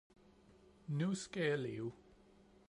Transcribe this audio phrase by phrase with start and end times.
[0.87, 1.91] Nu skal jeg leve